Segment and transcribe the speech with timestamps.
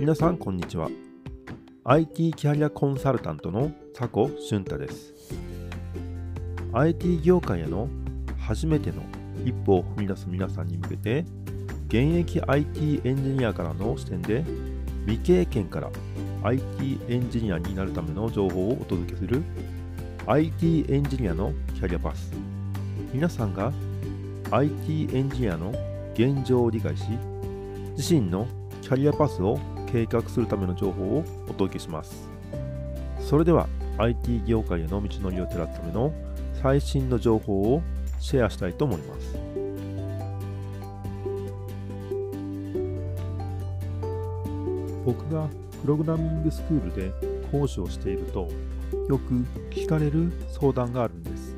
[0.00, 0.88] 皆さんこんにちは。
[1.84, 5.12] IT キャリアコンサルタントの佐古俊太です。
[6.72, 7.86] IT 業界への
[8.38, 9.02] 初めての
[9.44, 11.26] 一歩を踏み出す皆さんに向けて
[11.88, 14.42] 現役 IT エンジニアからの視点で
[15.04, 15.90] 未経験から
[16.44, 19.42] IT エンジニアになるための情報をお届けする
[20.26, 22.32] IT エンジニアのキャリアパス。
[23.12, 23.70] 皆さんが
[24.50, 25.74] IT エンジニアの
[26.14, 27.04] 現状を理解し
[27.98, 28.48] 自身の
[28.80, 29.60] キャリアパスを
[29.92, 32.28] 計画するための情報をお届けします。
[33.20, 33.68] それでは
[33.98, 36.12] IT 業界への道のりを照らすための
[36.62, 37.82] 最新の情報を
[38.18, 39.36] シェアしたいと思います。
[45.04, 45.48] 僕が
[45.82, 47.12] プログラミングスクールで
[47.50, 48.48] 講師をしていると
[49.08, 51.56] よく聞かれる相談があるんです。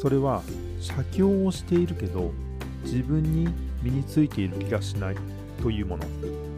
[0.00, 0.42] それは
[0.80, 2.32] 写経をしているけど
[2.84, 3.48] 自分に
[3.82, 5.16] 身についている気がしない
[5.62, 6.51] というもの。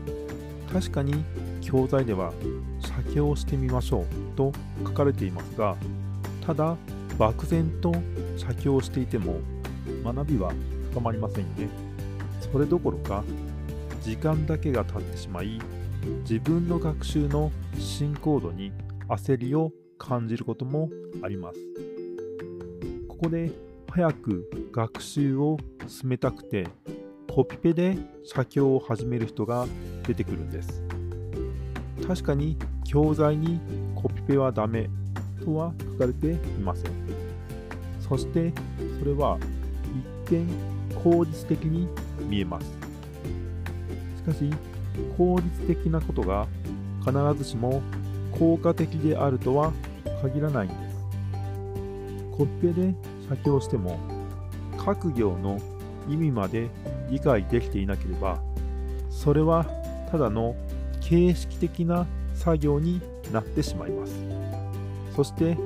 [0.74, 1.24] 確かに
[1.60, 2.32] 教材では
[2.80, 4.50] 写経をしてみましょうと
[4.84, 5.76] 書かれていますが
[6.44, 6.76] ただ
[7.16, 7.94] 漠然と
[8.36, 9.36] 写経をしていても
[10.02, 10.52] 学びは
[10.90, 11.68] 深まりませんね。
[12.40, 13.22] それどころか
[14.02, 15.60] 時間だけが経ってしまい
[16.28, 18.72] 自分の学習の進行度に
[19.08, 20.90] 焦りを感じることも
[21.22, 21.58] あります。
[23.06, 23.52] ここで
[23.88, 26.66] 早く学習を進めたくて
[27.32, 29.66] コピペで写経を始める人が
[30.06, 30.82] 出てくるんです。
[32.06, 33.60] 確かに教材に
[33.94, 34.88] コピペはダメ
[35.44, 36.92] とは書かれていません。
[38.00, 38.52] そして
[38.98, 39.38] それは
[40.26, 40.46] 一見
[41.02, 41.88] 効率的に
[42.28, 42.66] 見えます。
[44.18, 44.50] しかし
[45.16, 46.46] 効率的なことが
[47.00, 47.82] 必ずしも
[48.38, 49.72] 効果的であるとは
[50.22, 50.94] 限らないんです。
[52.36, 52.94] コピペで
[53.28, 53.98] 写経しても
[54.76, 55.58] 各行の
[56.08, 56.68] 意味まで
[57.10, 58.42] 理解できていなければ
[59.08, 59.64] それは
[60.14, 60.54] ただの
[61.00, 63.00] 形式的な作業に
[63.32, 64.14] なってしまいます。
[65.16, 65.58] そして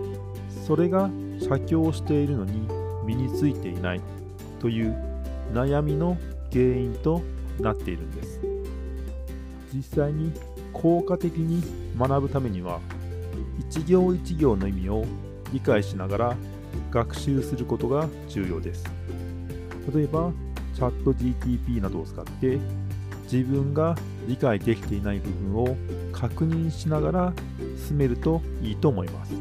[0.66, 2.66] それが写経をしているのに
[3.04, 4.00] 身についていない
[4.58, 4.96] という
[5.52, 6.16] 悩みの
[6.50, 7.20] 原因と
[7.60, 8.40] なっているんです。
[9.74, 10.32] 実際に
[10.72, 11.62] 効果的に
[11.98, 12.80] 学ぶためには
[13.58, 15.04] 一行一行の意味を
[15.52, 16.36] 理解しながら
[16.90, 18.86] 学習することが重要です。
[19.94, 20.32] 例えば
[20.74, 22.58] チャット GTP などを使って
[23.30, 23.94] 自分が
[24.28, 25.76] 理解できていない部分を
[26.12, 27.32] 確認しながら
[27.88, 29.32] 進めるといいと思います。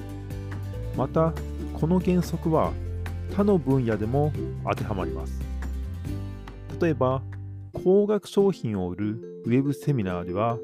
[0.95, 1.33] また
[1.73, 2.71] この原則は
[3.35, 4.31] 他の分野でも
[4.63, 5.39] 当てはまります。
[6.81, 7.21] 例えば
[7.83, 10.57] 高額商品を売るウェブセミナーでは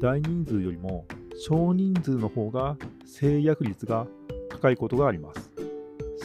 [0.00, 1.06] 大人数よりも
[1.38, 4.06] 少人数の方が制約率が
[4.50, 5.50] 高いことがあります。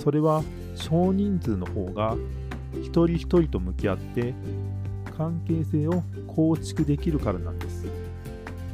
[0.03, 0.43] それは
[0.75, 2.17] 少人数の方が
[2.81, 4.33] 一人一人と向き合って
[5.21, 7.85] 関係性を構築できるからなんです。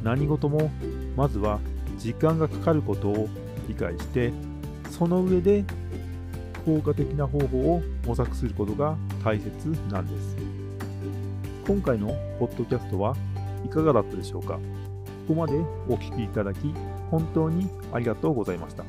[0.02, 0.70] 何事も
[1.14, 1.58] まずは
[1.98, 3.28] 時間がかかることを
[3.68, 4.32] 理解して
[4.90, 5.62] その上で
[6.64, 9.50] 効果的な方法を模索することが大切
[9.90, 10.36] なんです。
[11.66, 13.14] 今回のポッドキャストは
[13.66, 14.54] いかがだったでしょうか？
[14.54, 14.60] こ
[15.28, 15.52] こまで
[15.86, 16.72] お聴きいただき
[17.10, 18.84] 本当にありがとうございました。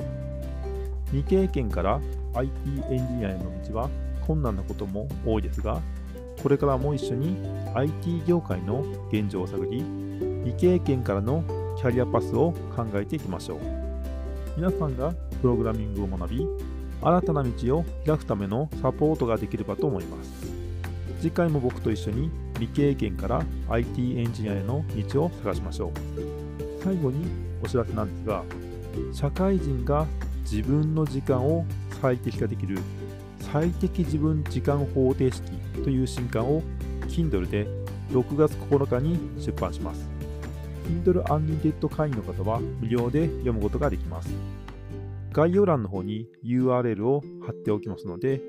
[1.08, 2.00] 未経験から
[2.36, 2.52] IT
[2.90, 3.90] エンジニアへの道は
[4.26, 5.82] 困難なことも多いですが
[6.42, 7.38] これからも一緒に
[7.76, 9.84] IT 業界の現状を探り
[10.44, 11.44] 未経験からの
[11.78, 13.60] キャリアパスを考えていきましょう。
[14.58, 16.48] 皆さんがプログラミングを学び
[17.02, 20.30] 新たな道を開くためのサポートができればと思います。
[21.22, 26.84] 次回も僕と一緒に未経験から IT エンジニアへの道を探しましょう。
[26.84, 27.26] 最後に
[27.62, 28.44] お知らせなんですが
[29.14, 30.06] 社会人が
[30.44, 31.66] 自分の時間を
[32.02, 32.80] 最適化できる
[33.52, 35.42] 最適自分時間方程式
[35.84, 36.62] という新刊を
[37.08, 37.66] Kindle で
[38.12, 40.08] 6月9日に出版します。
[40.88, 44.30] Kindle Unlimited 会員の方は無料で読むことができます。
[45.32, 48.42] 概要欄の方に URL を貼っておきますので、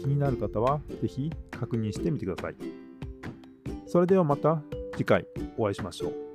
[0.00, 2.54] 気になる方はぜひ確認してみてください。
[3.86, 4.62] それではまた
[4.96, 5.26] 次回
[5.58, 6.29] お会いしましょう。